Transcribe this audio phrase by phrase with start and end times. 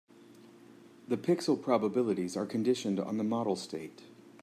[1.07, 4.01] The pixel probabilities are conditioned on the model state.